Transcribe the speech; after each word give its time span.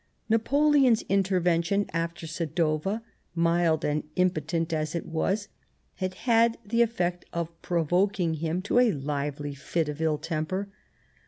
Napoleon's 0.29 1.03
intervention 1.09 1.87
after 1.93 2.25
Sadowa, 2.25 3.03
mild 3.35 3.85
and 3.85 4.03
impotent 4.15 4.73
as 4.73 4.95
it 4.95 5.05
was, 5.05 5.47
had 5.97 6.15
had 6.25 6.57
the 6.65 6.81
effect 6.81 7.23
of 7.33 7.61
provoking 7.61 8.33
him 8.33 8.63
to 8.63 8.79
a 8.79 8.93
lively 8.93 9.53
fit 9.53 9.87
of 9.87 10.01
ill 10.01 10.17
temper. 10.17 10.69